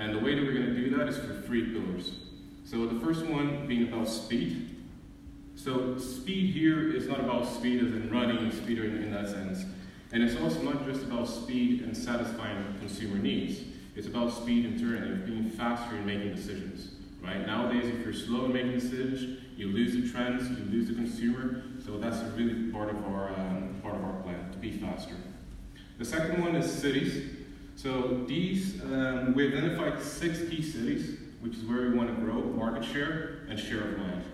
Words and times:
And 0.00 0.14
the 0.14 0.18
way 0.18 0.34
that 0.34 0.42
we're 0.42 0.54
going 0.54 0.74
to 0.74 0.74
do 0.74 0.96
that 0.96 1.08
is 1.08 1.18
for 1.18 1.42
three 1.42 1.74
pillars. 1.74 2.12
So 2.64 2.86
the 2.86 2.98
first 3.04 3.26
one 3.26 3.66
being 3.66 3.92
about 3.92 4.08
speed. 4.08 4.74
So 5.56 5.98
speed 5.98 6.54
here 6.54 6.90
is 6.90 7.06
not 7.06 7.20
about 7.20 7.46
speed 7.46 7.84
as 7.84 7.92
in 7.92 8.10
running, 8.10 8.50
speed 8.50 8.78
in, 8.78 9.02
in 9.02 9.12
that 9.12 9.28
sense. 9.28 9.66
And 10.10 10.22
it's 10.22 10.40
also 10.40 10.62
not 10.62 10.86
just 10.86 11.02
about 11.02 11.28
speed 11.28 11.82
and 11.82 11.94
satisfying 11.94 12.76
consumer 12.78 13.18
needs. 13.18 13.60
It's 13.94 14.06
about 14.06 14.32
speed 14.32 14.64
internally, 14.64 15.16
being 15.16 15.50
faster 15.50 15.94
in 15.94 16.06
making 16.06 16.34
decisions. 16.34 16.92
Right? 17.22 17.46
Nowadays, 17.46 17.84
if 17.84 18.02
you're 18.02 18.14
slow 18.14 18.46
in 18.46 18.54
making 18.54 18.72
decisions, 18.72 19.38
you 19.58 19.68
lose 19.68 19.92
the 19.92 20.08
trends, 20.10 20.48
you 20.48 20.64
lose 20.70 20.88
the 20.88 20.94
consumer. 20.94 21.62
So 21.84 21.98
that's 21.98 22.22
really 22.38 22.72
part 22.72 22.88
of 22.88 22.96
our 23.04 23.28
um, 23.38 23.78
part 23.82 23.96
of 23.96 24.02
our 24.02 24.14
plan 24.22 24.50
to 24.50 24.58
be 24.58 24.70
faster. 24.70 25.14
The 25.98 26.06
second 26.06 26.42
one 26.42 26.56
is 26.56 26.72
cities. 26.72 27.39
So 27.76 28.24
these 28.26 28.82
um, 28.82 29.34
we 29.34 29.48
identified 29.48 30.00
six 30.02 30.40
key 30.48 30.62
cities, 30.62 31.18
which 31.40 31.56
is 31.56 31.64
where 31.64 31.82
we 31.82 31.96
want 31.96 32.14
to 32.14 32.22
grow 32.22 32.42
market 32.42 32.84
share 32.84 33.46
and 33.48 33.58
share 33.58 33.80
of 33.80 33.98
mind. 33.98 34.24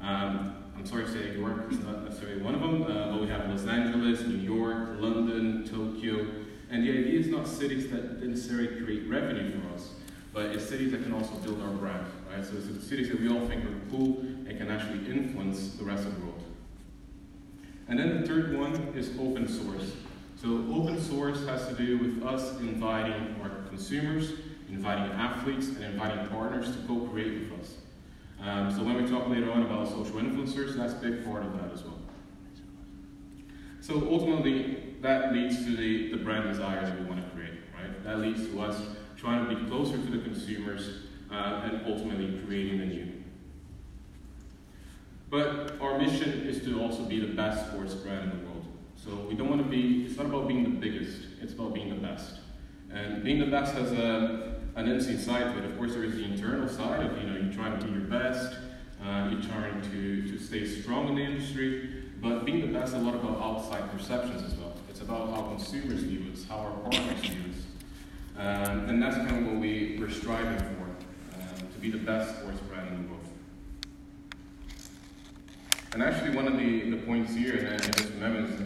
Um, 0.00 0.54
I'm 0.76 0.86
sorry 0.86 1.04
to 1.04 1.12
say 1.12 1.30
New 1.30 1.40
York 1.40 1.72
is 1.72 1.78
not 1.80 2.04
necessarily 2.04 2.40
one 2.40 2.54
of 2.54 2.60
them, 2.60 2.82
uh, 2.84 3.12
but 3.12 3.20
we 3.20 3.28
have 3.28 3.48
Los 3.48 3.66
Angeles, 3.66 4.20
New 4.20 4.36
York, 4.36 5.00
London, 5.00 5.64
Tokyo, 5.68 6.26
and 6.70 6.84
the 6.84 6.90
idea 6.90 7.18
is 7.18 7.28
not 7.28 7.48
cities 7.48 7.90
that 7.90 8.22
necessarily 8.22 8.80
create 8.80 9.08
revenue 9.08 9.60
for 9.60 9.74
us, 9.74 9.90
but 10.32 10.46
it's 10.46 10.68
cities 10.68 10.92
that 10.92 11.02
can 11.02 11.12
also 11.12 11.34
build 11.36 11.60
our 11.62 11.72
brand, 11.72 12.06
right? 12.32 12.44
So 12.44 12.52
it's 12.56 12.86
cities 12.86 13.08
that 13.08 13.20
we 13.20 13.28
all 13.28 13.46
think 13.48 13.64
are 13.64 13.74
cool 13.90 14.18
and 14.46 14.56
can 14.56 14.70
actually 14.70 15.10
influence 15.10 15.74
the 15.74 15.84
rest 15.84 16.06
of 16.06 16.14
the 16.14 16.20
world. 16.26 16.42
And 17.88 17.98
then 17.98 18.20
the 18.20 18.28
third 18.28 18.56
one 18.56 18.74
is 18.94 19.10
open 19.18 19.48
source. 19.48 19.92
So 20.40 20.64
open 20.72 21.00
source 21.00 21.44
has 21.46 21.66
to 21.66 21.74
do 21.74 21.98
with 21.98 22.22
us 22.22 22.60
inviting 22.60 23.36
our 23.42 23.50
consumers, 23.68 24.34
inviting 24.68 25.10
athletes, 25.12 25.66
and 25.66 25.82
inviting 25.82 26.28
partners 26.28 26.76
to 26.76 26.82
co-create 26.86 27.50
with 27.50 27.60
us. 27.60 27.74
Um, 28.40 28.72
so 28.72 28.84
when 28.84 29.02
we 29.02 29.10
talk 29.10 29.28
later 29.28 29.50
on 29.50 29.62
about 29.62 29.88
social 29.88 30.20
influencers, 30.20 30.76
that's 30.76 30.92
a 30.92 30.96
big 30.96 31.24
part 31.24 31.44
of 31.44 31.54
that 31.54 31.72
as 31.72 31.82
well. 31.82 31.98
So 33.80 33.94
ultimately, 34.08 34.94
that 35.00 35.32
leads 35.32 35.64
to 35.64 35.76
the, 35.76 36.12
the 36.12 36.18
brand 36.18 36.48
desire 36.48 36.86
that 36.86 37.00
we 37.00 37.06
want 37.06 37.24
to 37.24 37.30
create, 37.36 37.58
right? 37.74 38.04
That 38.04 38.20
leads 38.20 38.46
to 38.46 38.60
us 38.60 38.80
trying 39.16 39.44
to 39.44 39.56
be 39.56 39.68
closer 39.68 39.96
to 39.96 40.10
the 40.10 40.18
consumers 40.18 41.00
uh, 41.32 41.62
and 41.64 41.82
ultimately 41.84 42.40
creating 42.46 42.78
the 42.78 42.86
new. 42.86 43.12
But 45.30 45.80
our 45.80 45.98
mission 45.98 46.46
is 46.46 46.62
to 46.62 46.80
also 46.80 47.02
be 47.02 47.18
the 47.18 47.34
best 47.34 47.66
sports 47.66 47.94
brand 47.94 48.30
in 48.30 48.38
the 48.38 48.44
world. 48.44 48.47
So 49.04 49.14
we 49.28 49.34
don't 49.34 49.48
want 49.48 49.62
to 49.62 49.68
be, 49.68 50.04
it's 50.04 50.16
not 50.16 50.26
about 50.26 50.48
being 50.48 50.64
the 50.64 50.70
biggest, 50.70 51.22
it's 51.40 51.52
about 51.52 51.72
being 51.72 51.88
the 51.88 51.94
best. 51.94 52.40
And 52.92 53.22
being 53.22 53.38
the 53.38 53.46
best 53.46 53.74
has 53.74 53.92
a, 53.92 54.56
an 54.76 54.86
interesting 54.86 55.18
side 55.18 55.54
to 55.54 55.58
it. 55.58 55.64
Of 55.64 55.76
course, 55.78 55.92
there 55.92 56.04
is 56.04 56.14
the 56.14 56.24
internal 56.24 56.68
side 56.68 57.04
of, 57.06 57.16
you 57.18 57.28
know, 57.28 57.38
you're 57.38 57.52
trying 57.52 57.78
to 57.78 57.86
be 57.86 57.92
your 57.92 58.02
best, 58.02 58.56
uh, 59.04 59.28
you're 59.30 59.42
trying 59.42 59.80
to, 59.82 60.28
to 60.28 60.38
stay 60.38 60.66
strong 60.66 61.08
in 61.08 61.14
the 61.14 61.22
industry, 61.22 62.02
but 62.20 62.44
being 62.44 62.60
the 62.60 62.66
best 62.66 62.88
is 62.88 62.94
a 62.94 62.98
lot 62.98 63.14
about 63.14 63.40
outside 63.40 63.90
perceptions 63.92 64.42
as 64.42 64.54
well. 64.56 64.74
It's 64.88 65.00
about 65.00 65.30
how 65.30 65.42
consumers 65.42 66.00
view 66.00 66.32
us, 66.32 66.44
how 66.48 66.56
our 66.56 66.72
partners 66.72 67.20
view 67.20 67.44
us. 67.50 67.62
Um, 68.36 68.88
and 68.88 69.02
that's 69.02 69.16
kind 69.16 69.30
of 69.30 69.46
what 69.46 69.56
we, 69.60 69.96
we're 69.98 70.10
striving 70.10 70.58
for, 70.58 71.40
um, 71.40 71.68
to 71.72 71.78
be 71.80 71.90
the 71.90 71.98
best 71.98 72.38
sports 72.38 72.60
brand 72.62 72.88
in 72.88 73.02
the 73.02 73.08
world. 73.08 73.24
And 75.92 76.02
actually, 76.02 76.34
one 76.36 76.46
of 76.46 76.58
the, 76.58 76.90
the 76.90 76.98
points 76.98 77.34
here, 77.34 77.56
and 77.56 77.68
I 77.68 77.76
just 77.78 78.10
remember, 78.10 78.52
is 78.52 78.60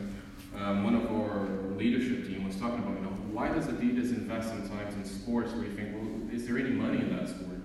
um, 0.56 0.84
one 0.84 0.94
of 0.94 1.06
our 1.10 1.48
leadership 1.76 2.26
team 2.26 2.46
was 2.46 2.56
talking 2.56 2.78
about, 2.78 2.94
you 2.96 3.02
know, 3.02 3.16
why 3.32 3.48
does 3.48 3.66
Adidas 3.66 4.10
invest 4.10 4.48
sometimes 4.48 4.94
in 4.94 5.04
sports 5.04 5.52
where 5.52 5.64
you 5.64 5.72
think, 5.72 5.94
well, 5.94 6.34
is 6.34 6.46
there 6.46 6.58
any 6.58 6.70
money 6.70 6.98
in 6.98 7.16
that 7.16 7.28
sport? 7.28 7.60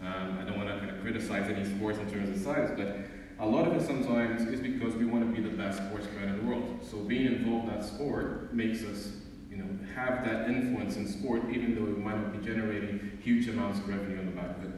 Um, 0.00 0.38
I 0.40 0.44
don't 0.44 0.56
want 0.56 0.68
to 0.68 0.78
kind 0.78 0.90
of 0.90 1.00
criticize 1.00 1.50
any 1.50 1.64
sports 1.64 1.98
in 1.98 2.10
terms 2.10 2.30
of 2.30 2.42
size, 2.42 2.70
but 2.76 2.96
a 3.40 3.46
lot 3.46 3.66
of 3.66 3.74
it 3.74 3.84
sometimes 3.84 4.42
is 4.42 4.60
because 4.60 4.94
we 4.94 5.04
want 5.06 5.24
to 5.26 5.40
be 5.40 5.46
the 5.46 5.54
best 5.56 5.78
sports 5.78 6.06
brand 6.06 6.30
in 6.30 6.36
the 6.38 6.44
world. 6.44 6.80
So 6.88 6.98
being 6.98 7.26
involved 7.26 7.68
in 7.68 7.74
that 7.74 7.84
sport 7.84 8.54
makes 8.54 8.84
us, 8.84 9.12
you 9.50 9.56
know, 9.56 9.66
have 9.94 10.24
that 10.24 10.48
influence 10.48 10.96
in 10.96 11.06
sport, 11.06 11.42
even 11.50 11.74
though 11.74 11.82
we 11.82 12.00
might 12.00 12.16
not 12.16 12.32
be 12.32 12.44
generating 12.46 13.18
huge 13.22 13.48
amounts 13.48 13.80
of 13.80 13.88
revenue 13.88 14.18
on 14.18 14.26
the 14.26 14.32
back 14.32 14.56
of 14.56 14.64
it. 14.64 14.70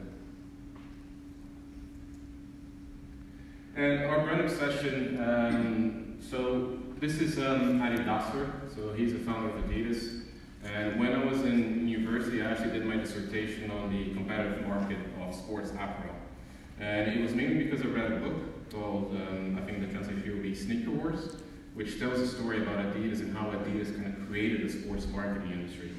And 3.75 4.05
our 4.05 4.21
brand 4.21 4.41
obsession, 4.41 5.23
um, 5.23 6.17
so 6.19 6.77
this 7.01 7.19
is 7.19 7.39
um, 7.39 7.81
Adi 7.81 7.97
so 7.97 8.93
he's 8.95 9.13
the 9.13 9.19
founder 9.19 9.49
of 9.49 9.65
Adidas. 9.65 10.21
And 10.63 10.99
when 10.99 11.13
I 11.13 11.25
was 11.25 11.41
in 11.41 11.87
university, 11.87 12.43
I 12.43 12.51
actually 12.51 12.73
did 12.77 12.85
my 12.85 12.95
dissertation 12.95 13.71
on 13.71 13.91
the 13.91 14.13
competitive 14.13 14.67
market 14.67 14.99
of 15.19 15.33
sports 15.33 15.71
apparel. 15.71 16.15
And 16.79 17.11
it 17.11 17.19
was 17.19 17.33
mainly 17.33 17.63
because 17.63 17.81
I 17.81 17.85
read 17.85 18.11
a 18.11 18.17
book 18.17 18.71
called, 18.71 19.15
um, 19.15 19.57
I 19.59 19.65
think 19.65 19.81
the 19.81 19.87
translation 19.87 20.31
would 20.31 20.43
be 20.43 20.53
Sneaker 20.53 20.91
Wars, 20.91 21.37
which 21.73 21.97
tells 21.97 22.19
a 22.19 22.27
story 22.27 22.61
about 22.61 22.77
Adidas 22.77 23.21
and 23.21 23.35
how 23.35 23.47
Adidas 23.47 23.95
kind 23.95 24.15
of 24.15 24.27
created 24.27 24.69
the 24.69 24.71
sports 24.71 25.07
marketing 25.07 25.53
industry. 25.53 25.93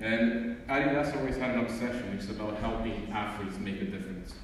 And 0.00 0.56
Adidas 0.66 1.16
always 1.16 1.36
had 1.36 1.54
an 1.54 1.60
obsession, 1.60 2.10
which 2.10 2.24
is 2.24 2.30
about 2.30 2.58
helping 2.58 3.12
athletes 3.12 3.58
make 3.58 3.80
a 3.80 3.84
difference. 3.84 4.34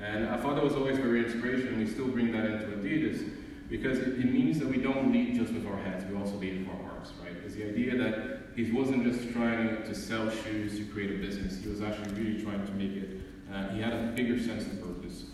And 0.00 0.28
I 0.28 0.36
thought 0.36 0.54
that 0.54 0.62
was 0.62 0.74
always 0.74 0.98
very 0.98 1.24
inspirational, 1.24 1.74
and 1.74 1.78
we 1.78 1.92
still 1.92 2.06
bring 2.06 2.30
that 2.30 2.44
into 2.44 2.66
Adidas 2.76 3.41
because 3.72 3.98
it, 4.00 4.08
it, 4.08 4.30
means 4.30 4.58
that 4.58 4.68
we 4.68 4.76
don't 4.76 5.10
lead 5.10 5.34
just 5.34 5.50
with 5.50 5.66
our 5.66 5.78
heads, 5.78 6.04
we 6.04 6.14
also 6.14 6.36
lead 6.36 6.58
with 6.60 6.68
our 6.68 6.90
hearts, 6.90 7.10
right? 7.24 7.34
It's 7.42 7.54
the 7.54 7.64
idea 7.64 7.96
that 7.96 8.40
he 8.54 8.70
wasn't 8.70 9.02
just 9.02 9.32
trying 9.32 9.82
to 9.82 9.94
sell 9.94 10.28
shoes 10.30 10.76
to 10.76 10.84
create 10.84 11.10
a 11.10 11.14
business, 11.14 11.58
he 11.58 11.70
was 11.70 11.80
actually 11.80 12.12
really 12.22 12.42
trying 12.42 12.66
to 12.66 12.72
make 12.72 12.92
it, 12.92 13.22
uh, 13.50 13.70
he 13.70 13.80
had 13.80 13.94
a 13.94 14.12
bigger 14.14 14.38
sense 14.38 14.66
of 14.66 14.78
purpose. 14.82 15.24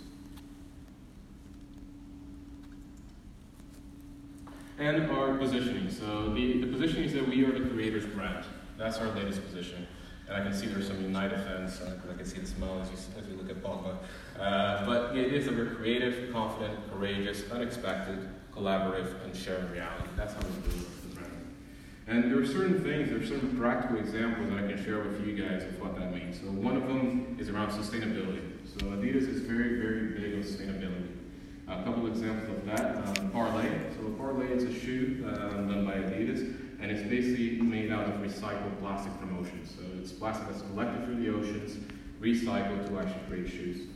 And 4.78 5.10
our 5.10 5.36
positioning. 5.36 5.90
So 5.90 6.32
the, 6.32 6.60
the 6.60 6.68
positioning 6.68 7.06
is 7.06 7.14
that 7.14 7.28
we 7.28 7.44
are 7.44 7.50
the 7.50 7.68
creator's 7.68 8.06
brand. 8.06 8.44
That's 8.76 8.98
our 8.98 9.08
latest 9.08 9.44
position. 9.44 9.88
And 10.28 10.36
I 10.36 10.44
can 10.44 10.52
see 10.52 10.66
there's 10.66 10.86
some 10.86 11.00
United 11.02 11.38
fans, 11.38 11.80
uh, 11.80 11.96
I 12.10 12.14
can 12.14 12.26
see 12.26 12.38
the 12.38 12.46
smile 12.46 12.80
as 12.82 12.90
you, 12.90 12.96
as 13.18 13.28
you 13.28 13.36
look 13.36 13.48
at 13.48 13.62
Pogba. 13.62 13.96
Uh, 14.38 14.84
but 14.84 15.16
it 15.16 15.32
is 15.32 15.46
that 15.46 15.56
we're 15.56 15.74
creative, 15.74 16.32
confident, 16.32 16.78
courageous, 16.92 17.50
unexpected, 17.50 18.28
collaborative, 18.54 19.24
and 19.24 19.34
sharing 19.34 19.70
reality. 19.70 20.08
That's 20.16 20.34
how 20.34 20.40
we 20.40 20.70
do 20.70 20.84
the 21.08 21.16
brand. 21.16 21.32
And 22.08 22.30
there 22.30 22.38
are 22.40 22.46
certain 22.46 22.82
things, 22.84 23.08
there 23.08 23.20
are 23.20 23.26
certain 23.26 23.56
practical 23.56 23.96
examples 23.96 24.50
that 24.50 24.58
I 24.58 24.68
can 24.68 24.84
share 24.84 24.98
with 24.98 25.26
you 25.26 25.34
guys 25.34 25.62
of 25.62 25.80
what 25.80 25.96
that 25.96 26.12
means. 26.12 26.38
So 26.38 26.46
one 26.46 26.76
of 26.76 26.86
them 26.86 27.36
is 27.40 27.48
around 27.48 27.70
sustainability. 27.70 28.42
So 28.66 28.84
Adidas 28.86 29.28
is 29.28 29.40
very, 29.40 29.80
very 29.80 30.08
big 30.08 30.34
on 30.34 30.42
sustainability. 30.42 31.08
A 31.68 31.84
couple 31.84 32.06
of 32.06 32.12
examples 32.12 32.50
of 32.50 32.66
that, 32.66 33.18
um, 33.18 33.30
Parley. 33.30 33.68
So 33.96 34.10
Parley 34.18 34.48
is 34.48 34.64
a 34.64 34.78
shoe 34.78 35.24
um, 35.26 35.68
done 35.68 35.86
by 35.86 35.94
Adidas 35.94 36.67
and 36.80 36.90
it's 36.90 37.08
basically 37.08 37.60
made 37.60 37.90
out 37.90 38.06
of 38.06 38.14
recycled 38.20 38.78
plastic 38.80 39.12
from 39.18 39.36
oceans. 39.38 39.74
So 39.76 39.82
it's 40.00 40.12
plastic 40.12 40.48
that's 40.48 40.62
collected 40.62 41.04
through 41.04 41.22
the 41.22 41.34
oceans, 41.34 41.78
recycled 42.20 42.88
to 42.88 42.98
actually 42.98 43.22
create 43.28 43.50
shoes. 43.50 43.88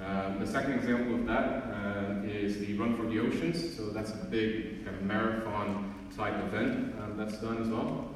Um, 0.00 0.38
the 0.38 0.46
second 0.46 0.74
example 0.74 1.16
of 1.16 1.26
that 1.26 1.64
uh, 1.74 2.22
is 2.24 2.58
the 2.60 2.74
Run 2.74 2.96
for 2.96 3.02
the 3.04 3.18
Oceans. 3.18 3.76
So 3.76 3.90
that's 3.90 4.10
a 4.10 4.24
big 4.30 4.84
kind 4.84 4.96
of 4.96 5.02
marathon 5.02 5.92
type 6.16 6.34
event 6.44 6.94
um, 7.02 7.16
that's 7.16 7.38
done 7.38 7.60
as 7.60 7.68
well. 7.68 8.14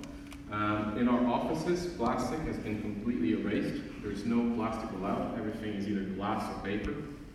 Um, 0.53 0.97
in 0.99 1.09
our 1.09 1.27
offices, 1.27 1.93
plastic 1.95 2.39
has 2.41 2.59
been 2.59 2.81
completely 2.83 3.33
erased. 3.33 3.83
There's 4.03 4.25
no 4.25 4.55
plastic 4.55 4.91
allowed. 4.93 5.37
Everything 5.39 5.75
is 5.75 5.89
either 5.89 6.03
glass 6.03 6.49
or 6.55 6.63
paper. 6.63 6.95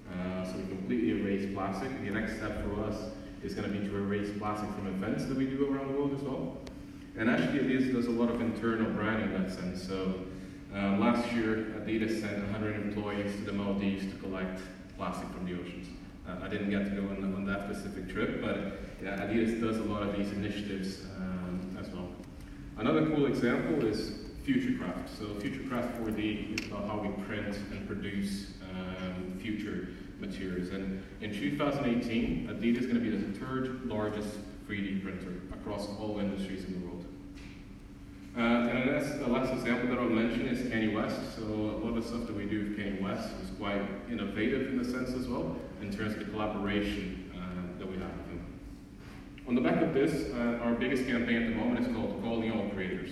Uh, 0.09 0.45
so 0.45 0.57
we 0.57 0.67
completely 0.67 1.19
erase 1.19 1.53
plastic. 1.53 1.89
The 2.03 2.11
next 2.11 2.37
step 2.37 2.63
for 2.63 2.83
us 2.85 2.95
is 3.43 3.53
going 3.53 3.71
to 3.71 3.77
be 3.77 3.86
plastic 4.39 4.69
from 4.75 4.87
events 4.87 5.25
that 5.25 5.37
we 5.37 5.45
do 5.45 5.71
around 5.71 5.87
the 5.87 5.93
world 5.93 6.13
as 6.15 6.21
well. 6.21 6.57
And 7.17 7.29
actually, 7.29 7.59
Adidas 7.59 7.93
does 7.93 8.05
a 8.07 8.11
lot 8.11 8.29
of 8.29 8.41
internal 8.41 8.91
branding 8.91 9.33
in 9.33 9.43
that 9.43 9.51
sense. 9.51 9.81
So 9.87 10.15
uh, 10.73 10.97
last 10.97 11.31
year, 11.31 11.75
Adidas 11.79 12.21
sent 12.21 12.37
100 12.43 12.75
employees 12.75 13.35
to 13.37 13.41
the 13.41 13.53
Maldives 13.53 14.05
to 14.05 14.17
collect 14.19 14.61
plastic 14.97 15.29
from 15.29 15.45
the 15.45 15.59
oceans. 15.59 15.87
Uh, 16.27 16.43
I 16.43 16.47
didn't 16.47 16.69
get 16.69 16.85
to 16.85 17.01
go 17.01 17.07
on, 17.09 17.23
on 17.23 17.45
that 17.45 17.63
specific 17.63 18.09
trip, 18.09 18.41
but 18.41 18.79
yeah, 19.03 19.17
Adidas 19.17 19.59
does 19.61 19.77
a 19.77 19.83
lot 19.83 20.03
of 20.03 20.15
these 20.17 20.31
initiatives 20.31 21.05
um, 21.17 21.77
as 21.79 21.89
well. 21.89 22.09
Another 22.77 23.07
cool 23.07 23.25
example 23.25 23.85
is 23.87 24.16
Futurecraft. 24.47 25.09
So 25.19 25.25
Futurecraft 25.41 26.01
4D 26.01 26.57
is 26.57 26.67
about 26.67 26.87
how 26.87 26.99
we 26.99 27.09
print 27.25 27.53
and 27.71 27.85
produce 27.85 28.53
um, 28.71 29.37
future 29.41 29.89
materials. 30.21 30.69
And 30.69 31.03
in 31.19 31.37
2018, 31.37 32.47
Adidas 32.47 32.79
is 32.79 32.85
going 32.85 32.95
to 32.95 33.01
be 33.01 33.09
the 33.09 33.37
third 33.37 33.85
largest 33.85 34.29
3D 34.69 35.03
printer 35.03 35.41
across 35.51 35.89
all 35.99 36.19
industries 36.19 36.63
in 36.63 36.79
the 36.79 36.87
world. 36.87 37.05
Uh, 38.37 38.69
and 38.69 38.89
that's 38.89 39.17
the 39.17 39.27
last 39.27 39.51
example 39.51 39.89
that 39.89 39.99
I'll 39.99 40.07
mention 40.07 40.47
is 40.47 40.59
Kanye 40.71 40.93
West. 40.95 41.19
So 41.35 41.43
a 41.43 41.83
lot 41.83 41.89
of 41.89 41.95
the 41.95 42.07
stuff 42.07 42.25
that 42.27 42.35
we 42.35 42.45
do 42.45 42.69
with 42.69 42.77
Kanye 42.77 43.01
West 43.01 43.29
is 43.43 43.49
quite 43.57 43.81
innovative 44.09 44.69
in 44.69 44.77
the 44.77 44.85
sense 44.85 45.09
as 45.09 45.27
well, 45.27 45.57
in 45.81 45.91
terms 45.91 46.13
of 46.13 46.19
the 46.19 46.25
collaboration 46.31 47.29
uh, 47.35 47.79
that 47.79 47.85
we 47.85 47.97
have 47.97 48.15
with 48.15 48.29
him. 48.29 48.45
On 49.45 49.55
the 49.55 49.61
back 49.61 49.81
of 49.81 49.93
this, 49.93 50.33
uh, 50.33 50.63
our 50.63 50.73
biggest 50.73 51.05
campaign 51.05 51.43
at 51.43 51.49
the 51.49 51.55
moment 51.55 51.85
is 51.85 51.93
called 51.93 52.21
Calling 52.23 52.51
All 52.53 52.69
Creators. 52.69 53.11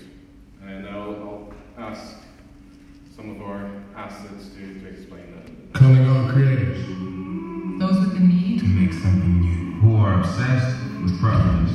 And 0.67 0.87
I'll, 0.87 1.53
I'll 1.77 1.89
ask 1.89 2.17
some 3.15 3.29
of 3.29 3.41
our 3.41 3.69
assets 3.95 4.49
to, 4.55 4.79
to 4.79 4.87
explain 4.87 5.31
that. 5.35 5.73
Calling 5.73 6.09
all 6.09 6.31
creators. 6.31 6.79
Those 7.79 7.99
with 7.99 8.13
the 8.13 8.19
need 8.19 8.59
to 8.61 8.65
make 8.65 8.91
something 8.93 9.41
new. 9.41 9.79
Who 9.81 9.95
are 9.97 10.19
obsessed 10.19 10.77
with 11.03 11.19
progress. 11.19 11.71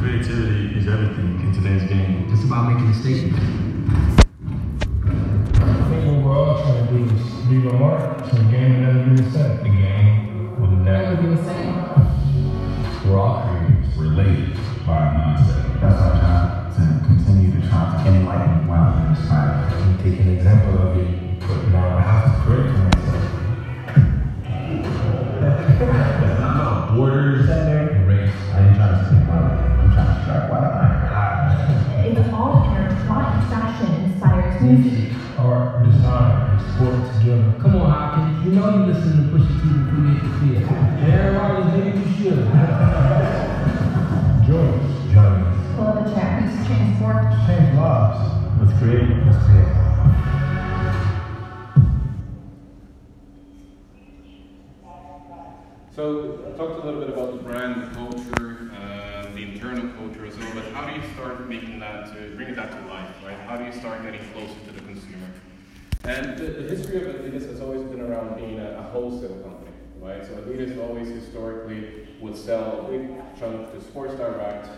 Creativity 0.00 0.78
is 0.78 0.88
everything 0.88 1.40
in 1.40 1.52
today's 1.52 1.88
game. 1.88 2.28
It's 2.32 2.44
about 2.44 2.72
making 2.72 2.88
a 2.88 2.94
statement. 2.94 4.19
You 39.32 39.38
listen 39.38 39.84
to 39.86 39.92
Pusha 39.92 40.40
T 40.40 40.58
before 40.58 40.76
you 40.76 40.89
wholesale 68.90 69.36
company, 69.42 69.72
right? 70.00 70.24
So 70.24 70.32
Adidas 70.34 70.78
always 70.78 71.08
historically 71.08 72.08
would 72.20 72.36
sell 72.36 72.86
a 72.86 72.90
big 72.90 73.10
chunk 73.38 73.72
to 73.72 73.80
Sports 73.80 74.14
Direct, 74.14 74.68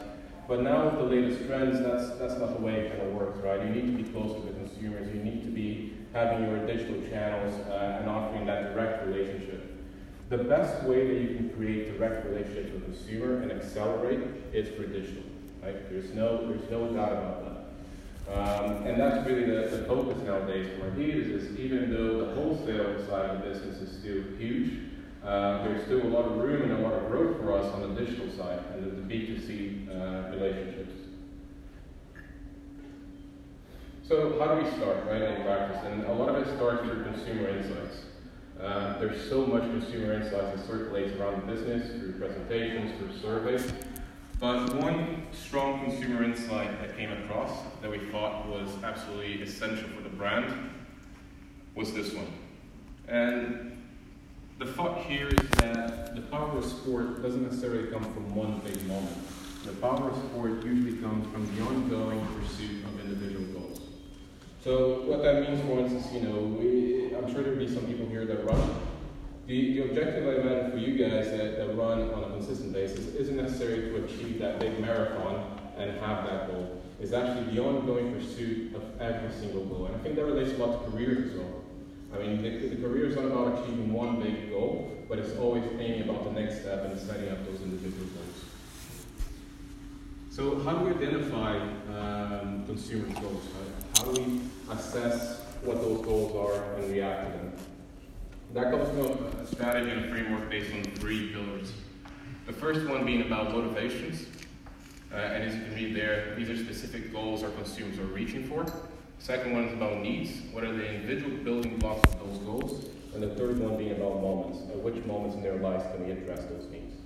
but 0.48 0.62
now 0.62 0.84
with 0.84 0.98
the 0.98 1.04
latest 1.04 1.46
trends, 1.46 1.80
that's 1.80 2.18
that's 2.18 2.38
not 2.38 2.54
the 2.54 2.60
way 2.60 2.86
it 2.86 2.96
kind 2.96 3.08
of 3.08 3.14
works, 3.14 3.38
right? 3.38 3.60
You 3.60 3.70
need 3.70 3.96
to 3.96 4.02
be 4.02 4.08
close 4.10 4.34
to 4.34 4.46
the 4.46 4.52
consumers. 4.52 5.12
You 5.14 5.22
need 5.22 5.42
to 5.44 5.50
be 5.50 5.94
having 6.12 6.46
your 6.46 6.66
digital 6.66 7.00
channels 7.08 7.54
uh, 7.68 7.98
and 8.00 8.08
offering 8.08 8.46
that 8.46 8.74
direct 8.74 9.06
relationship. 9.06 9.68
The 10.28 10.38
best 10.38 10.82
way 10.84 11.06
that 11.06 11.20
you 11.20 11.36
can 11.36 11.50
create 11.50 11.96
direct 11.96 12.26
relationships 12.26 12.72
with 12.72 12.80
the 12.80 12.92
consumer 12.92 13.42
and 13.42 13.52
accelerate 13.52 14.20
is 14.52 14.68
through 14.74 14.88
digital. 14.88 15.24
Right? 15.62 15.88
There's 15.90 16.12
no 16.12 16.48
there's 16.48 16.70
no 16.70 16.88
doubt 16.88 17.12
about 17.12 17.44
that. 17.44 17.51
Um, 18.30 18.86
and 18.86 19.00
that's 19.00 19.26
really 19.26 19.44
the, 19.44 19.76
the 19.76 19.84
focus 19.84 20.22
nowadays 20.24 20.69
for 20.78 20.90
Adidas 20.90 21.30
is 21.30 21.58
even 21.58 21.92
though 21.92 22.26
the 22.26 22.34
wholesale 22.34 23.04
side 23.06 23.30
of 23.30 23.42
the 23.42 23.48
business 23.48 23.76
is 23.78 23.98
still 23.98 24.22
huge, 24.38 24.78
uh, 25.24 25.62
there's 25.64 25.84
still 25.84 26.02
a 26.02 26.08
lot 26.08 26.24
of 26.24 26.36
room 26.38 26.62
and 26.62 26.72
a 26.72 26.88
lot 26.88 26.94
of 26.94 27.08
growth 27.08 27.36
for 27.38 27.52
us 27.56 27.66
on 27.74 27.94
the 27.94 28.00
digital 28.00 28.30
side 28.36 28.60
and 28.74 28.84
the, 28.84 28.90
the 28.90 29.02
B2C 29.02 29.88
uh, 29.88 30.30
relationships. 30.30 30.92
So 34.08 34.38
how 34.38 34.54
do 34.54 34.64
we 34.64 34.70
start, 34.72 35.06
right, 35.06 35.22
in 35.22 35.42
practice? 35.42 35.80
And 35.84 36.04
a 36.04 36.12
lot 36.12 36.28
of 36.28 36.46
it 36.46 36.56
starts 36.56 36.82
through 36.82 37.04
consumer 37.04 37.48
insights. 37.48 38.02
Uh, 38.60 38.98
there's 38.98 39.28
so 39.28 39.46
much 39.46 39.62
consumer 39.62 40.12
insights 40.14 40.56
that 40.56 40.66
circulates 40.66 41.16
around 41.19 41.40
the 41.40 41.52
business 41.52 41.88
through 41.90 42.12
presentations, 42.12 42.92
through 42.98 43.19
surveys. 43.20 43.72
But 44.42 44.74
one 44.74 45.28
strong 45.30 45.84
consumer 45.84 46.24
insight 46.24 46.80
that 46.80 46.96
came 46.96 47.12
across 47.12 47.52
that 47.80 47.88
we 47.88 48.00
thought 48.10 48.48
was 48.48 48.68
absolutely 48.82 49.40
essential 49.40 49.88
for 49.90 50.02
the 50.02 50.08
brand 50.08 50.52
was 51.76 51.92
this 51.92 52.12
one. 52.12 52.26
And 53.06 53.80
the 54.58 54.66
thought 54.66 54.98
here 55.02 55.28
is 55.28 55.48
that 55.58 56.16
the 56.16 56.22
power 56.22 56.58
of 56.58 56.64
sport 56.64 57.22
doesn't 57.22 57.44
necessarily 57.44 57.88
come 57.92 58.02
from 58.02 58.34
one 58.34 58.60
big 58.66 58.84
moment. 58.88 59.16
The 59.64 59.74
power 59.74 60.10
of 60.10 60.16
sport 60.16 60.64
usually 60.64 61.00
comes 61.00 61.32
from 61.32 61.46
the 61.54 61.62
ongoing 61.62 62.26
pursuit 62.40 62.84
of 62.84 62.98
individual 62.98 63.44
goals. 63.60 63.80
So 64.64 65.02
what 65.02 65.22
that 65.22 65.48
means, 65.48 65.60
for 65.60 65.78
instance, 65.78 66.12
you 66.12 66.20
know, 66.20 66.40
we, 66.40 67.14
I'm 67.14 67.32
sure 67.32 67.44
there'll 67.44 67.60
be 67.60 67.72
some 67.72 67.86
people 67.86 68.08
here 68.08 68.26
that 68.26 68.44
run. 68.44 68.70
The, 69.46 69.74
the 69.74 69.84
objective 69.84 70.26
I 70.28 70.40
imagine 70.40 70.70
for 70.70 70.78
you 70.78 70.96
guys 70.96 71.30
that, 71.30 71.56
that 71.58 71.76
run 71.76 72.12
on 72.14 72.24
a 72.24 72.30
consistent 72.30 72.72
basis 72.72 73.14
isn't 73.14 73.36
necessarily 73.36 73.82
to 73.90 74.04
achieve 74.04 74.38
that 74.38 74.60
big 74.60 74.78
marathon 74.78 75.58
and 75.76 75.98
have 75.98 76.24
that 76.26 76.46
goal. 76.46 76.80
It's 77.00 77.12
actually 77.12 77.52
the 77.52 77.60
ongoing 77.60 78.14
pursuit 78.14 78.74
of 78.76 78.82
every 79.00 79.32
single 79.32 79.64
goal. 79.64 79.86
And 79.86 79.96
I 79.96 79.98
think 79.98 80.14
that 80.14 80.24
relates 80.24 80.52
a 80.52 80.64
lot 80.64 80.84
to 80.84 80.90
careers 80.90 81.32
as 81.32 81.38
well. 81.38 81.64
I 82.14 82.18
mean, 82.18 82.42
the, 82.42 82.68
the 82.68 82.76
career 82.76 83.06
is 83.06 83.16
not 83.16 83.24
about 83.24 83.58
achieving 83.58 83.92
one 83.92 84.20
big 84.20 84.50
goal, 84.50 84.92
but 85.08 85.18
it's 85.18 85.36
always 85.38 85.64
aiming 85.80 86.08
about 86.08 86.22
the 86.24 86.40
next 86.40 86.60
step 86.60 86.84
and 86.84 86.98
setting 87.00 87.28
up 87.30 87.44
those 87.44 87.60
individual 87.62 88.06
goals. 88.06 88.44
So 90.30 90.60
how 90.60 90.78
do 90.78 90.84
we 90.84 90.92
identify 90.92 91.58
um, 91.90 92.64
consumer 92.66 93.08
goals? 93.20 93.42
How 93.96 94.04
do 94.04 94.22
we 94.22 94.40
assess 94.70 95.40
what 95.62 95.80
those 95.80 96.04
goals 96.04 96.36
are 96.36 96.74
and 96.74 96.92
react 96.92 97.32
to 97.32 97.38
them? 97.38 97.52
That 98.54 98.70
comes 98.70 98.87
from 98.90 99.40
a 99.40 99.46
strategy 99.46 99.90
and 99.90 100.04
a 100.04 100.08
framework 100.10 100.50
based 100.50 100.75
on 100.75 100.82
three 100.96 101.32
pillars. 101.32 101.72
The 102.46 102.52
first 102.52 102.87
one 102.87 103.06
being 103.06 103.22
about 103.22 103.50
motivations. 103.50 104.26
Uh, 105.10 105.16
and 105.16 105.44
as 105.44 105.54
you 105.54 105.62
can 105.62 105.75
read 105.75 105.96
there, 105.96 106.34
these 106.37 106.50
are 106.50 106.56
specific 106.62 107.12
goals 107.12 107.43
our 107.43 107.50
consumers 107.50 107.99
are 107.99 108.04
reaching 108.04 108.46
for. 108.46 108.66
Second 109.20 109.54
one 109.54 109.64
is 109.69 109.72
about 109.72 110.00
needs. 110.00 110.32
What 110.52 110.64
are 110.64 110.72
the 110.72 110.87
individual 110.87 111.34
building 111.38 111.78
blocks 111.78 112.12
of 112.12 112.20
those 112.20 112.38
goals? 112.40 112.88
And 113.14 113.22
the 113.22 113.34
third 113.37 113.58
one 113.58 113.78
being 113.78 113.93
about 113.93 114.20
moments. 114.20 114.58
At 114.70 114.76
which 114.82 115.02
moments 115.06 115.34
in 115.34 115.43
their 115.43 115.56
lives 115.56 115.84
can 115.84 116.05
we 116.05 116.12
address 116.12 116.40
those 116.44 116.70
needs? 116.70 116.96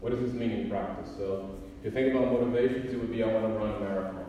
What 0.00 0.10
does 0.10 0.20
this 0.20 0.32
mean 0.32 0.50
in 0.50 0.68
practice? 0.68 1.08
So, 1.16 1.54
if 1.80 1.84
you 1.84 1.90
think 1.92 2.16
about 2.16 2.32
motivations, 2.32 2.92
it 2.92 2.98
would 2.98 3.12
be 3.12 3.22
I 3.22 3.28
want 3.28 3.46
to 3.46 3.52
run 3.52 3.74
a 3.76 3.78
marathon. 3.78 4.24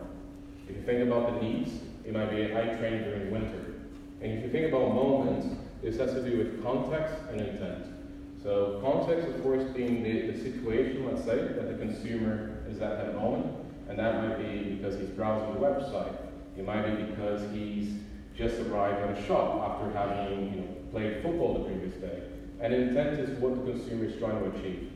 If 0.68 0.76
you 0.76 0.82
think 0.82 1.08
about 1.08 1.34
the 1.34 1.40
needs, 1.42 1.72
it 2.04 2.12
might 2.12 2.30
be 2.30 2.44
I 2.44 2.76
train 2.76 3.02
during 3.02 3.32
winter. 3.32 3.64
And 4.20 4.38
if 4.38 4.44
you 4.44 4.50
think 4.52 4.72
about 4.72 4.94
moments, 4.94 5.46
this 5.82 5.96
has 5.98 6.12
to 6.12 6.22
do 6.22 6.38
with 6.38 6.62
context 6.62 7.14
and 7.30 7.40
intent. 7.40 7.84
So 8.42 8.80
context, 8.82 9.28
of 9.28 9.42
course, 9.42 9.64
being 9.74 10.02
the, 10.02 10.32
the 10.32 10.38
situation, 10.38 11.06
let's 11.06 11.24
say, 11.24 11.36
that 11.36 11.68
the 11.68 11.74
consumer 11.74 12.62
is 12.68 12.80
at 12.80 13.04
that 13.04 13.14
moment. 13.14 13.54
And 13.88 13.98
that 13.98 14.22
might 14.22 14.38
be 14.38 14.74
because 14.74 14.98
he's 14.98 15.08
browsing 15.10 15.54
the 15.54 15.60
website. 15.66 16.14
It 16.56 16.64
might 16.66 16.82
be 16.82 17.04
because 17.04 17.50
he's 17.52 17.90
just 18.36 18.60
arrived 18.60 19.00
at 19.00 19.18
a 19.18 19.26
shop 19.26 19.62
after 19.70 19.90
having 19.96 20.52
you 20.52 20.60
know, 20.60 20.68
played 20.92 21.22
football 21.22 21.54
the 21.58 21.64
previous 21.64 21.94
day. 21.94 22.22
And 22.60 22.74
intent 22.74 23.20
is 23.20 23.38
what 23.38 23.54
the 23.64 23.72
consumer 23.72 24.04
is 24.04 24.18
trying 24.18 24.38
to 24.40 24.58
achieve. 24.58 24.90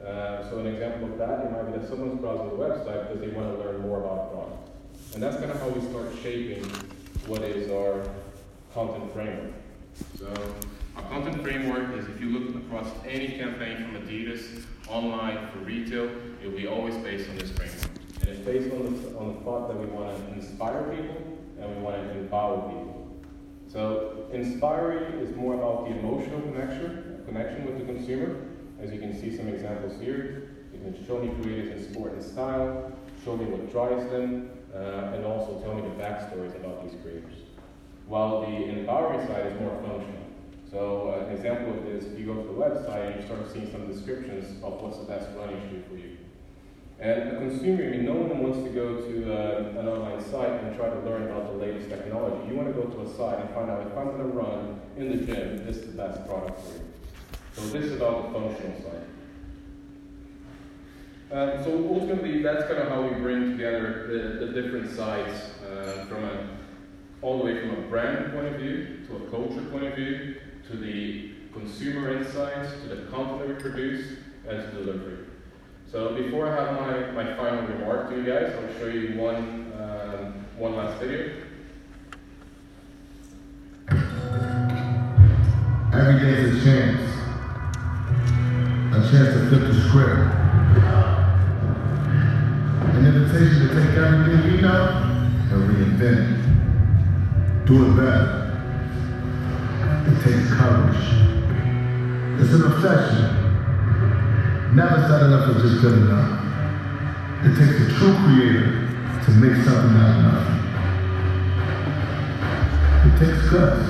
Uh, 0.00 0.48
so 0.50 0.58
an 0.58 0.66
example 0.66 1.12
of 1.12 1.18
that, 1.18 1.46
it 1.46 1.52
might 1.52 1.72
be 1.72 1.78
that 1.78 1.88
someone's 1.88 2.20
browsing 2.20 2.48
the 2.50 2.56
website 2.56 3.08
because 3.08 3.20
they 3.20 3.28
want 3.28 3.56
to 3.56 3.64
learn 3.64 3.80
more 3.82 4.00
about 4.00 4.26
a 4.26 4.34
product. 4.34 4.70
And 5.14 5.22
that's 5.22 5.36
kind 5.36 5.50
of 5.50 5.60
how 5.60 5.68
we 5.68 5.80
start 5.90 6.08
shaping 6.22 6.64
what 7.26 7.42
is 7.42 7.70
our 7.70 8.08
content 8.74 9.12
framework. 9.12 9.52
So 10.18 10.32
our 10.96 11.02
content 11.04 11.42
framework 11.42 11.96
is 11.96 12.08
if 12.08 12.20
you 12.20 12.30
look 12.30 12.54
across 12.64 12.86
any 13.06 13.28
campaign 13.38 13.76
from 13.76 14.02
Adidas, 14.02 14.64
online, 14.88 15.48
for 15.52 15.58
retail, 15.60 16.10
it 16.42 16.50
will 16.50 16.56
be 16.56 16.66
always 16.66 16.94
based 16.96 17.28
on 17.30 17.38
this 17.38 17.50
framework. 17.50 17.90
And 18.20 18.30
it's 18.30 18.40
based 18.40 18.72
on 18.72 19.02
the, 19.02 19.18
on 19.18 19.34
the 19.34 19.40
thought 19.40 19.68
that 19.68 19.76
we 19.76 19.86
want 19.86 20.16
to 20.16 20.34
inspire 20.34 20.82
people 20.84 21.38
and 21.60 21.76
we 21.76 21.82
want 21.82 21.96
to 21.96 22.10
empower 22.18 22.68
people. 22.68 23.08
So 23.68 24.26
inspiring 24.32 25.20
is 25.20 25.34
more 25.34 25.54
about 25.54 25.88
the 25.88 25.98
emotional 25.98 26.40
connection, 26.42 27.22
connection 27.26 27.64
with 27.64 27.78
the 27.78 27.84
consumer. 27.84 28.36
As 28.80 28.92
you 28.92 29.00
can 29.00 29.18
see 29.18 29.34
some 29.34 29.48
examples 29.48 30.00
here, 30.00 30.50
you 30.72 30.80
can 30.80 31.06
show 31.06 31.20
me 31.20 31.32
creators 31.42 31.84
in 31.84 31.92
sport 31.92 32.12
and 32.12 32.22
style, 32.22 32.92
show 33.24 33.36
me 33.36 33.44
what 33.46 33.70
drives 33.70 34.10
them, 34.10 34.50
uh, 34.74 35.12
and 35.14 35.24
also 35.24 35.60
tell 35.60 35.74
me 35.74 35.82
the 35.82 36.02
backstories 36.02 36.54
about 36.56 36.84
these 36.84 37.00
creators. 37.02 37.51
While 38.06 38.42
the 38.42 38.68
empowering 38.68 39.26
side 39.26 39.46
is 39.46 39.60
more 39.60 39.74
functional. 39.82 40.22
So 40.70 41.14
uh, 41.14 41.26
an 41.26 41.36
example 41.36 41.78
of 41.78 41.84
this, 41.84 42.04
if 42.04 42.18
you 42.18 42.26
go 42.26 42.34
to 42.34 42.48
the 42.48 42.54
website 42.54 43.12
and 43.12 43.20
you 43.20 43.26
start 43.26 43.52
seeing 43.52 43.70
some 43.70 43.86
descriptions 43.86 44.62
of 44.62 44.80
what's 44.80 44.98
the 44.98 45.04
best 45.04 45.28
running 45.36 45.60
shoe 45.68 45.82
for 45.88 45.96
you. 45.96 46.16
And 46.98 47.30
a 47.30 47.36
consumer, 47.36 47.82
I 47.82 47.90
mean, 47.90 48.04
no 48.06 48.14
one 48.14 48.38
wants 48.42 48.62
to 48.62 48.70
go 48.70 48.96
to 48.96 49.34
uh, 49.34 49.80
an 49.80 49.88
online 49.88 50.22
site 50.24 50.62
and 50.62 50.76
try 50.76 50.88
to 50.88 51.00
learn 51.00 51.24
about 51.24 51.46
the 51.46 51.58
latest 51.58 51.90
technology. 51.90 52.48
You 52.48 52.56
want 52.56 52.68
to 52.68 52.80
go 52.80 52.88
to 52.88 53.02
a 53.02 53.16
site 53.16 53.40
and 53.40 53.50
find 53.52 53.68
out 53.70 53.86
if 53.86 53.96
I'm 53.98 54.06
going 54.06 54.18
to 54.18 54.24
run 54.24 54.80
in 54.96 55.10
the 55.10 55.16
gym, 55.26 55.66
this 55.66 55.78
is 55.78 55.86
the 55.86 55.96
best 55.96 56.24
product 56.26 56.60
for 56.60 56.74
you. 56.74 56.84
So 57.54 57.62
this 57.76 57.84
is 57.84 57.96
about 57.96 58.32
the 58.32 58.38
functional 58.38 58.80
side. 58.80 59.06
Um, 61.32 61.64
so 61.64 61.88
ultimately, 61.92 62.42
that's 62.42 62.64
kind 62.64 62.78
of 62.78 62.88
how 62.88 63.02
we 63.02 63.14
bring 63.20 63.50
together 63.52 64.06
the, 64.06 64.46
the 64.46 64.62
different 64.62 64.90
sides 64.90 65.50
uh, 65.68 66.04
from 66.08 66.24
a, 66.24 66.46
all 67.22 67.38
the 67.38 67.44
way 67.44 67.60
from 67.60 67.70
a 67.70 67.88
brand 67.88 68.32
point 68.32 68.48
of 68.48 68.60
view, 68.60 68.98
to 69.06 69.16
a 69.16 69.30
culture 69.30 69.62
point 69.70 69.84
of 69.84 69.94
view, 69.94 70.36
to 70.68 70.76
the 70.76 71.30
consumer 71.52 72.16
insights, 72.16 72.72
to 72.82 72.88
the 72.88 73.06
content 73.10 73.38
that 73.38 73.48
we 73.48 73.54
produce, 73.54 74.18
and 74.48 74.60
to 74.60 74.84
delivery. 74.84 75.26
So 75.90 76.14
before 76.14 76.48
I 76.48 76.54
have 76.54 77.14
my, 77.14 77.22
my 77.22 77.36
final 77.36 77.66
remark 77.66 78.10
to 78.10 78.16
you 78.16 78.24
guys, 78.24 78.52
I'll 78.54 78.78
show 78.78 78.86
you 78.86 79.18
one 79.18 79.72
um, 79.78 80.44
one 80.56 80.76
last 80.76 80.98
video. 81.00 81.32
Every 85.92 86.20
day 86.20 86.40
is 86.40 86.60
a 86.60 86.64
chance. 86.64 87.02
A 88.94 89.10
chance 89.10 89.34
to 89.34 89.48
flip 89.48 89.62
the 89.62 89.74
script. 89.88 90.20
An 92.94 93.06
invitation 93.06 93.68
to 93.68 93.74
take 93.74 93.96
everything 93.96 94.54
you 94.54 94.60
know 94.62 94.80
and 95.50 95.60
reinvent 95.70 96.38
it. 96.38 96.41
Do 97.64 97.74
it 97.86 97.94
better. 97.96 98.26
It 100.08 100.16
takes 100.24 100.48
courage. 100.52 101.02
It's 102.40 102.52
an 102.52 102.62
obsession. 102.72 103.28
Never 104.74 104.98
settle 105.06 105.34
up 105.34 105.42
for 105.46 105.60
just 105.62 105.80
good 105.80 105.98
enough. 106.02 106.30
It 107.44 107.54
takes 107.56 107.76
a 107.80 107.88
true 107.98 108.14
creator 108.24 108.66
to 109.24 109.30
make 109.38 109.56
something 109.64 109.94
out 109.94 110.10
of 110.10 110.22
nothing. 110.26 110.60
It 113.06 113.14
takes 113.18 113.42
guts. 113.48 113.86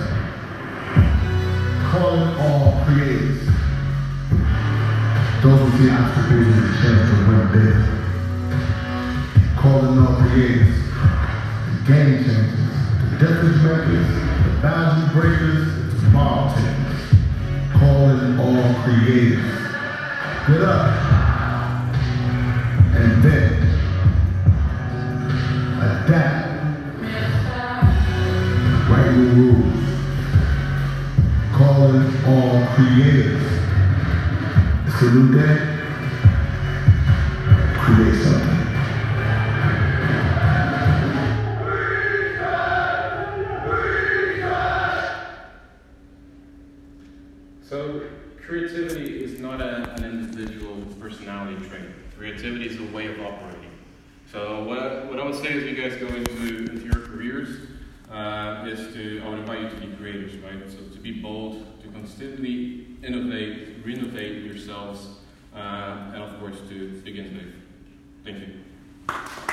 Call 1.90 2.12
it 2.16 2.28
all 2.40 2.84
creators. 2.84 3.40
Those 5.42 5.58
who 5.60 5.68
see 5.78 5.90
obstacles 5.90 6.56
as 6.60 6.76
chance 6.82 7.04
to 7.08 7.16
win 7.26 7.44
big. 7.52 7.76
Call 9.56 9.78
it 9.80 9.92
all 9.98 10.14
creators. 10.16 10.76
Game 11.86 12.14
changers, 12.22 12.81
difference 13.22 13.62
makers, 13.62 14.08
boundary 14.60 15.08
breakers, 15.14 15.68
tomorrow 16.02 16.52
takers. 16.56 17.02
Call 17.72 18.10
it 18.10 18.20
all 18.40 18.82
creators. 18.82 19.52
Get 20.48 20.62
up. 20.62 20.90
And 22.96 23.22
then 23.22 23.52
adapt. 25.78 26.48
Write 28.90 29.10
your 29.14 29.30
rules. 29.36 29.82
Call 31.52 31.78
it 31.94 32.10
all 32.26 32.66
creators. 32.74 33.46
It's 34.88 35.00
a 35.00 35.10
new 35.12 35.26
day. 35.32 35.56
Create 37.78 38.16
something. 38.20 38.31
Way 52.90 53.06
of 53.06 53.20
operating. 53.20 53.70
So 54.30 54.64
what 54.64 54.78
I, 54.78 55.04
what 55.04 55.20
I 55.20 55.24
would 55.24 55.34
say 55.34 55.48
as 55.48 55.64
you 55.64 55.74
guys 55.74 55.98
go 55.98 56.08
into, 56.08 56.70
into 56.70 56.84
your 56.84 57.06
careers 57.06 57.68
uh, 58.10 58.66
is 58.66 58.92
to, 58.94 59.22
I 59.24 59.28
would 59.28 59.38
invite 59.38 59.60
you 59.60 59.68
to 59.70 59.76
be 59.76 59.96
creators, 59.96 60.36
right? 60.38 60.70
So 60.70 60.78
to 60.78 61.00
be 61.00 61.20
bold, 61.20 61.82
to 61.82 61.88
constantly 61.88 62.86
innovate, 63.02 63.78
renovate 63.86 64.44
yourselves, 64.44 65.06
uh, 65.54 66.12
and 66.12 66.22
of 66.22 66.38
course 66.38 66.56
to 66.68 67.00
begin 67.02 67.34
with. 67.34 68.24
Thank 68.24 68.48
you. 68.48 69.51